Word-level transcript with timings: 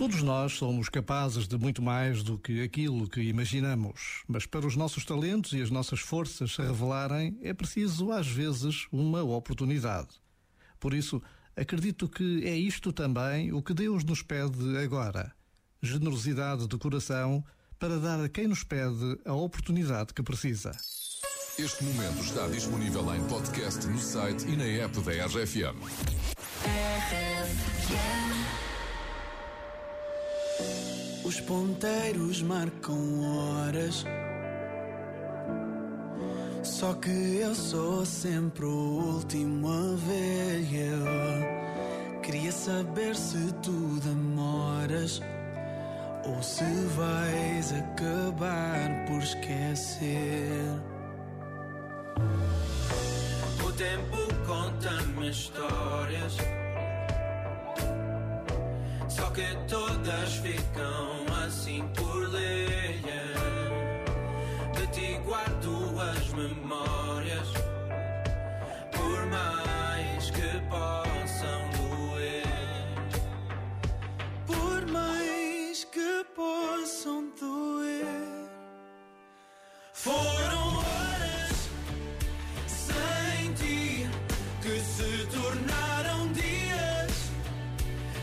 Todos 0.00 0.22
nós 0.22 0.54
somos 0.54 0.88
capazes 0.88 1.46
de 1.46 1.58
muito 1.58 1.82
mais 1.82 2.22
do 2.22 2.38
que 2.38 2.62
aquilo 2.62 3.06
que 3.06 3.20
imaginamos, 3.20 4.22
mas 4.26 4.46
para 4.46 4.66
os 4.66 4.74
nossos 4.74 5.04
talentos 5.04 5.52
e 5.52 5.60
as 5.60 5.70
nossas 5.70 6.00
forças 6.00 6.54
se 6.54 6.62
revelarem 6.62 7.38
é 7.42 7.52
preciso, 7.52 8.10
às 8.10 8.26
vezes, 8.26 8.86
uma 8.90 9.22
oportunidade. 9.22 10.08
Por 10.80 10.94
isso, 10.94 11.22
acredito 11.54 12.08
que 12.08 12.42
é 12.46 12.56
isto 12.56 12.94
também 12.94 13.52
o 13.52 13.62
que 13.62 13.74
Deus 13.74 14.02
nos 14.02 14.22
pede 14.22 14.78
agora: 14.78 15.34
generosidade 15.82 16.66
de 16.66 16.78
coração 16.78 17.44
para 17.78 17.98
dar 17.98 18.24
a 18.24 18.28
quem 18.30 18.48
nos 18.48 18.64
pede 18.64 19.18
a 19.26 19.34
oportunidade 19.34 20.14
que 20.14 20.22
precisa. 20.22 20.72
Este 21.58 21.84
momento 21.84 22.22
está 22.22 22.48
disponível 22.48 23.14
em 23.14 23.22
podcast 23.28 23.86
no 23.86 23.98
site 23.98 24.48
e 24.48 24.56
na 24.56 24.64
app 24.64 24.98
da 25.02 25.26
RFM. 25.26 25.76
Os 31.30 31.38
ponteiros 31.38 32.42
marcam 32.42 33.22
horas. 33.22 34.04
Só 36.64 36.92
que 36.94 37.36
eu 37.36 37.54
sou 37.54 38.04
sempre 38.04 38.64
o 38.64 39.14
último 39.14 39.68
a 39.68 39.94
ver. 39.94 40.66
Eu 40.74 42.20
queria 42.20 42.50
saber 42.50 43.14
se 43.14 43.52
tu 43.62 44.00
demoras 44.00 45.22
ou 46.24 46.42
se 46.42 46.64
vais 46.96 47.74
acabar 47.74 49.06
por 49.06 49.22
esquecer. 49.22 50.64
O 53.64 53.72
tempo 53.74 54.16
conta-me 54.44 55.30
histórias. 55.30 56.36
Só 59.08 59.30
que 59.30 59.46
todas 59.68 60.34
ficam 60.36 61.19
mais 70.20 70.30
que 70.32 70.60
possam 70.68 71.60
doer. 71.78 72.44
Por 74.46 74.86
mais 74.92 75.84
que 75.84 76.24
possam 76.36 77.32
doer. 77.40 78.50
Foram 79.94 80.76
horas 80.76 81.70
sem 82.66 83.54
ti 83.54 84.06
que 84.60 84.80
se 84.80 85.26
tornaram 85.34 86.30
dias 86.32 87.30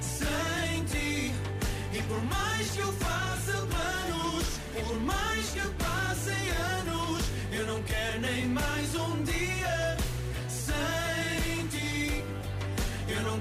sem 0.00 0.84
ti. 0.86 1.32
E 1.92 2.02
por 2.08 2.22
mais 2.24 2.70
que 2.70 2.80
eu 2.80 2.92
faça 2.94 3.52
planos, 3.72 4.46
por 4.82 5.00
mais 5.00 5.48
que 5.50 5.60
passem 5.84 6.44
anos, 6.80 7.22
eu 7.52 7.66
não 7.68 7.80
quero 7.84 8.20
nem 8.20 8.48
mais 8.48 8.94
um 8.96 9.22
dia 9.22 9.73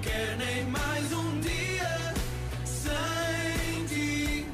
quero 0.03 0.37
nem 0.37 0.65
mais 0.65 1.11
um 1.13 1.39
dia 1.39 2.13
sem 2.65 3.85
ti. 3.87 4.45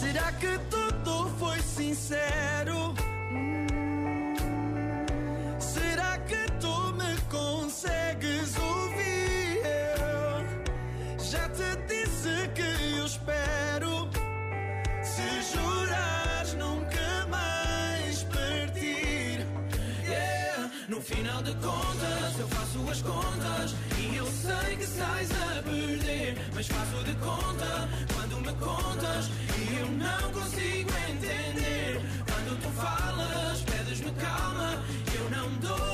Será 0.00 0.32
que 0.32 0.58
tudo 0.70 1.28
foi 1.38 1.58
sincero? 1.60 2.94
Será 5.58 6.18
que 6.28 6.50
tu 6.60 6.74
me 6.94 7.16
consegues 7.30 8.56
ouvir? 8.56 9.60
Eu 9.64 11.24
já 11.30 11.48
te 11.50 11.76
disse 11.86 12.48
que 12.54 12.96
eu 12.98 13.04
espero. 13.06 14.08
Se 15.02 15.28
jurares 15.52 16.54
nunca 16.54 17.26
mais 17.28 18.22
partir. 18.24 19.46
No 20.88 21.00
final 21.02 21.42
de 21.42 21.52
contas, 21.56 22.07
eu 22.48 22.56
faço 22.56 22.90
as 22.90 23.02
contas. 23.02 23.74
E 23.98 24.16
eu 24.16 24.26
sei 24.26 24.76
que 24.76 24.86
sais 24.86 25.30
a 25.30 25.62
perder. 25.62 26.36
Mas 26.54 26.66
faço 26.66 27.04
de 27.04 27.14
conta 27.16 27.88
quando 28.14 28.40
me 28.40 28.52
contas. 28.54 29.30
E 29.58 29.78
eu 29.78 29.88
não 29.90 30.32
consigo 30.32 30.90
entender. 31.10 32.00
Quando 32.26 32.60
tu 32.62 32.70
falas, 32.70 33.62
pedes-me 33.62 34.12
calma. 34.12 34.82
Eu 35.14 35.30
não 35.30 35.50
dou 35.58 35.87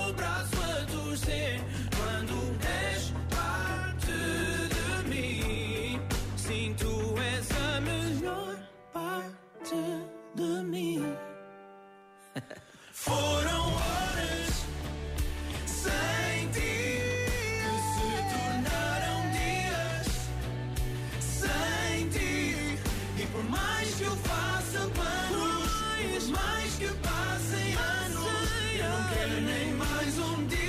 nem 30.25 30.64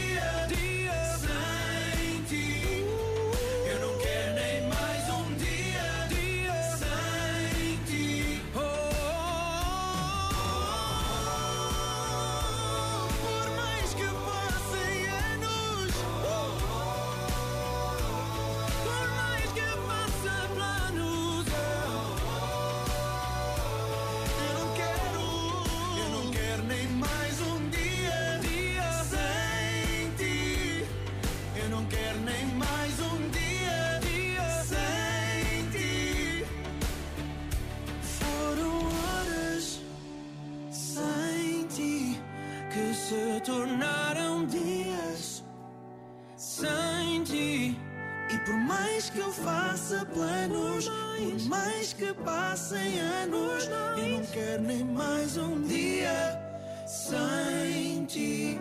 faça 49.46 50.04
planos, 50.08 50.90
por 50.90 51.50
mais 51.50 51.94
que 51.94 52.12
passem 52.14 53.00
anos, 53.00 53.70
eu 53.98 54.10
não 54.18 54.26
quero 54.26 54.64
nem 54.64 54.84
mais 54.84 55.38
um 55.38 55.62
dia 55.62 56.42
sem 56.88 58.06
ti. 58.06 58.60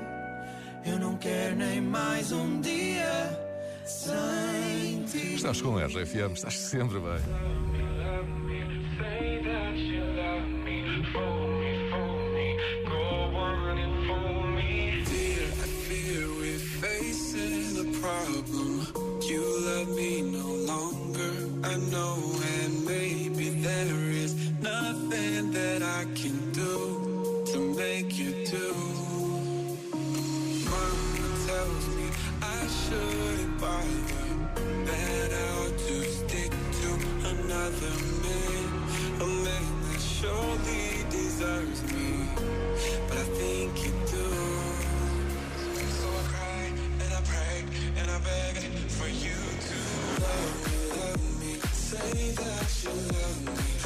Eu 0.85 0.99
não 0.99 1.17
quero 1.17 1.57
nem 1.57 1.81
mais 1.81 2.31
um 2.33 2.61
dia 2.61 3.41
sem 3.87 5.05
ti. 5.11 5.35
Estás 5.37 5.63
com 5.63 5.79
a 5.79 5.87
RFM, 5.87 6.35
estás 6.35 6.59
sempre 6.59 7.01
bem. 7.01 7.84
you 52.85 52.91
love 52.91 53.47
me. 53.47 53.84